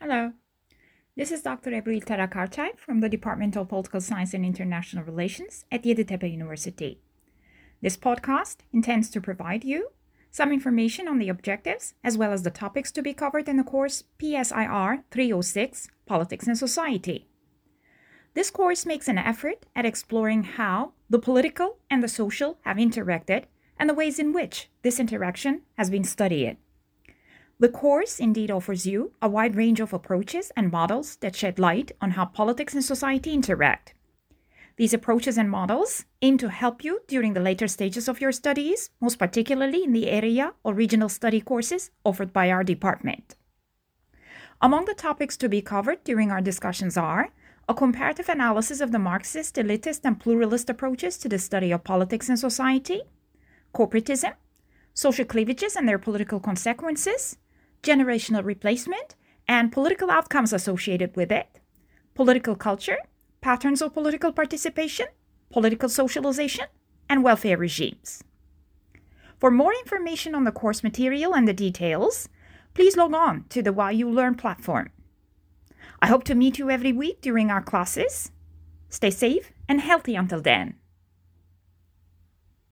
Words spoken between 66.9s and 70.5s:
and welfare regimes. For more information on